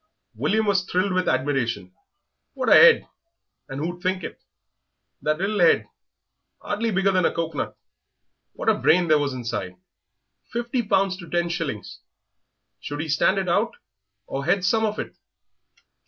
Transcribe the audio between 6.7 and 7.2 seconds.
bigger